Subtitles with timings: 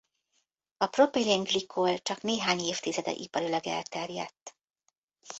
[0.77, 4.55] A propilén-glikol csak néhány évtizede iparilag elterjedt.